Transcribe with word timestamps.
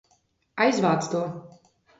Aizvāc 0.65 1.11
to! 1.13 1.23